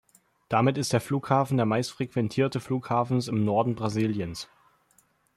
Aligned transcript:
Damit 0.49 0.79
ist 0.79 0.93
der 0.93 0.99
Flughafen 0.99 1.57
der 1.57 1.67
meistfrequentierte 1.67 2.59
Flughafens 2.59 3.27
im 3.27 3.45
Norden 3.45 3.75
Brasiliens. 3.75 4.49